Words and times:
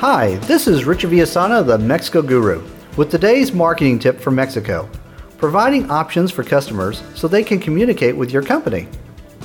Hi, 0.00 0.34
this 0.40 0.66
is 0.66 0.84
Richard 0.84 1.10
Villasana, 1.10 1.66
the 1.66 1.78
Mexico 1.78 2.20
Guru, 2.20 2.62
with 2.98 3.10
today's 3.10 3.54
marketing 3.54 3.98
tip 3.98 4.20
for 4.20 4.30
Mexico 4.30 4.90
providing 5.38 5.90
options 5.90 6.30
for 6.30 6.42
customers 6.42 7.02
so 7.14 7.26
they 7.26 7.42
can 7.42 7.58
communicate 7.58 8.14
with 8.14 8.30
your 8.30 8.42
company. 8.42 8.88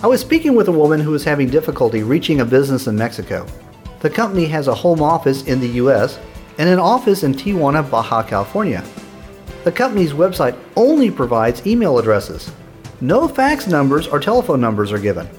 I 0.03 0.08
was 0.08 0.19
speaking 0.19 0.53
with 0.56 0.67
a 0.67 0.74
woman 0.74 0.99
who 0.99 1.12
was 1.12 1.24
having 1.24 1.49
difficulty 1.49 2.03
reaching 2.03 2.42
a 2.42 2.46
business 2.46 2.87
in 2.87 2.97
Mexico. 2.97 3.46
The 4.01 4.10
company 4.10 4.46
has 4.47 4.67
a 4.67 4.76
home 4.76 5.01
office 5.01 5.44
in 5.44 5.62
the 5.62 5.69
US 5.83 6.19
and 6.58 6.68
an 6.68 6.79
office 6.79 7.24
in 7.24 7.33
Tijuana, 7.33 7.90
Baja 7.90 8.22
California. 8.22 8.83
The 9.63 9.72
company's 9.72 10.12
website 10.12 10.58
only 10.76 11.12
provides 11.12 11.65
email 11.65 11.97
addresses. 11.97 12.52
No 12.99 13.28
fax 13.28 13.68
numbers 13.68 14.06
or 14.06 14.20
telephone 14.20 14.60
numbers 14.60 14.92
are 14.92 14.99
given. 14.99 15.29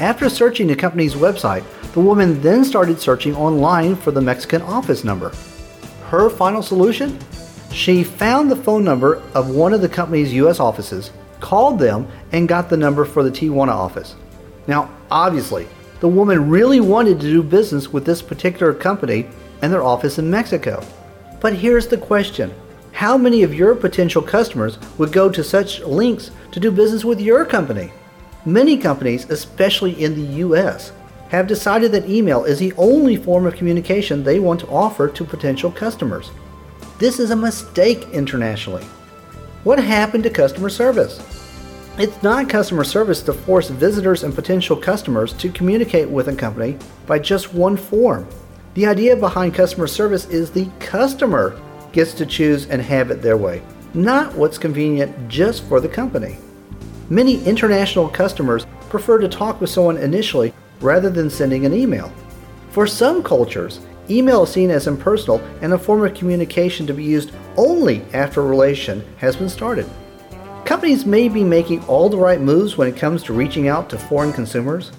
After 0.00 0.28
searching 0.28 0.68
the 0.68 0.76
company's 0.76 1.14
website, 1.14 1.64
the 1.92 2.00
woman 2.00 2.40
then 2.40 2.64
started 2.64 3.00
searching 3.00 3.34
online 3.34 3.96
for 3.96 4.10
the 4.10 4.20
Mexican 4.20 4.62
office 4.62 5.04
number. 5.04 5.32
Her 6.08 6.30
final 6.30 6.62
solution? 6.62 7.18
She 7.72 8.02
found 8.02 8.50
the 8.50 8.56
phone 8.56 8.84
number 8.84 9.22
of 9.34 9.50
one 9.50 9.72
of 9.72 9.80
the 9.80 9.88
company's 9.88 10.32
US 10.34 10.60
offices, 10.60 11.10
called 11.40 11.78
them, 11.78 12.06
and 12.32 12.48
got 12.48 12.68
the 12.68 12.76
number 12.76 13.04
for 13.04 13.22
the 13.22 13.30
Tijuana 13.30 13.72
office. 13.72 14.16
Now, 14.66 14.90
obviously, 15.10 15.66
the 16.00 16.08
woman 16.08 16.48
really 16.48 16.80
wanted 16.80 17.20
to 17.20 17.26
do 17.26 17.42
business 17.42 17.92
with 17.92 18.04
this 18.04 18.22
particular 18.22 18.72
company 18.72 19.26
and 19.62 19.72
their 19.72 19.82
office 19.82 20.18
in 20.18 20.30
Mexico. 20.30 20.84
But 21.40 21.54
here's 21.54 21.86
the 21.86 21.98
question 21.98 22.54
How 22.92 23.16
many 23.16 23.42
of 23.42 23.54
your 23.54 23.74
potential 23.74 24.22
customers 24.22 24.78
would 24.98 25.12
go 25.12 25.30
to 25.30 25.42
such 25.42 25.80
links 25.80 26.30
to 26.52 26.60
do 26.60 26.70
business 26.70 27.04
with 27.04 27.20
your 27.20 27.44
company? 27.44 27.92
Many 28.44 28.76
companies, 28.78 29.28
especially 29.30 30.02
in 30.02 30.14
the 30.14 30.44
US, 30.44 30.92
have 31.28 31.46
decided 31.46 31.92
that 31.92 32.08
email 32.08 32.44
is 32.44 32.58
the 32.58 32.72
only 32.76 33.16
form 33.16 33.46
of 33.46 33.54
communication 33.54 34.22
they 34.22 34.40
want 34.40 34.60
to 34.60 34.68
offer 34.68 35.08
to 35.08 35.24
potential 35.24 35.70
customers. 35.70 36.30
This 36.98 37.18
is 37.18 37.30
a 37.30 37.36
mistake 37.36 38.08
internationally. 38.12 38.84
What 39.64 39.78
happened 39.78 40.24
to 40.24 40.30
customer 40.30 40.70
service? 40.70 41.20
It's 41.98 42.22
not 42.22 42.48
customer 42.48 42.84
service 42.84 43.22
to 43.22 43.32
force 43.32 43.68
visitors 43.68 44.22
and 44.22 44.34
potential 44.34 44.76
customers 44.76 45.32
to 45.34 45.50
communicate 45.50 46.08
with 46.08 46.28
a 46.28 46.34
company 46.36 46.78
by 47.06 47.18
just 47.18 47.52
one 47.52 47.76
form. 47.76 48.26
The 48.74 48.86
idea 48.86 49.16
behind 49.16 49.54
customer 49.54 49.88
service 49.88 50.26
is 50.26 50.50
the 50.50 50.70
customer 50.78 51.60
gets 51.92 52.14
to 52.14 52.26
choose 52.26 52.66
and 52.70 52.80
have 52.80 53.10
it 53.10 53.20
their 53.20 53.36
way, 53.36 53.62
not 53.94 54.34
what's 54.34 54.58
convenient 54.58 55.28
just 55.28 55.64
for 55.64 55.80
the 55.80 55.88
company. 55.88 56.38
Many 57.10 57.42
international 57.44 58.08
customers 58.08 58.66
prefer 58.88 59.18
to 59.18 59.28
talk 59.28 59.60
with 59.60 59.70
someone 59.70 59.96
initially 59.96 60.52
rather 60.80 61.10
than 61.10 61.30
sending 61.30 61.66
an 61.66 61.74
email. 61.74 62.12
For 62.70 62.86
some 62.86 63.22
cultures, 63.22 63.80
email 64.10 64.44
is 64.44 64.52
seen 64.52 64.70
as 64.70 64.86
impersonal 64.86 65.40
and 65.60 65.72
a 65.72 65.78
form 65.78 66.04
of 66.04 66.14
communication 66.14 66.86
to 66.86 66.94
be 66.94 67.04
used 67.04 67.32
only 67.56 68.02
after 68.12 68.40
a 68.40 68.46
relation 68.46 69.04
has 69.18 69.36
been 69.36 69.48
started. 69.48 69.88
Companies 70.64 71.06
may 71.06 71.28
be 71.28 71.42
making 71.42 71.82
all 71.84 72.08
the 72.08 72.18
right 72.18 72.40
moves 72.40 72.76
when 72.76 72.88
it 72.88 72.96
comes 72.96 73.22
to 73.22 73.32
reaching 73.32 73.68
out 73.68 73.88
to 73.90 73.98
foreign 73.98 74.32
consumers. 74.32 74.92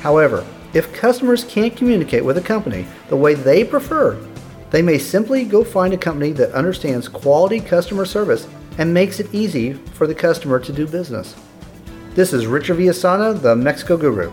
However, 0.00 0.46
if 0.74 0.92
customers 0.92 1.44
can't 1.44 1.76
communicate 1.76 2.24
with 2.24 2.36
a 2.36 2.42
company 2.42 2.86
the 3.08 3.16
way 3.16 3.34
they 3.34 3.64
prefer, 3.64 4.18
they 4.70 4.82
may 4.82 4.98
simply 4.98 5.44
go 5.44 5.64
find 5.64 5.94
a 5.94 5.98
company 5.98 6.32
that 6.32 6.52
understands 6.52 7.08
quality 7.08 7.60
customer 7.60 8.04
service 8.04 8.48
and 8.76 8.92
makes 8.92 9.20
it 9.20 9.32
easy 9.32 9.72
for 9.72 10.06
the 10.06 10.14
customer 10.14 10.58
to 10.58 10.72
do 10.72 10.86
business. 10.86 11.36
This 12.14 12.32
is 12.32 12.46
Richard 12.46 12.78
Villasana, 12.78 13.40
the 13.40 13.54
Mexico 13.54 13.96
Guru. 13.96 14.32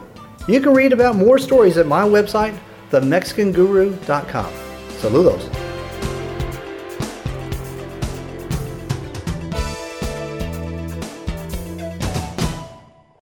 You 0.51 0.59
can 0.59 0.73
read 0.73 0.91
about 0.91 1.15
more 1.15 1.39
stories 1.39 1.77
at 1.77 1.87
my 1.87 2.03
website, 2.03 2.59
themexicoguru.com. 2.89 4.53
Saludos. 4.99 5.70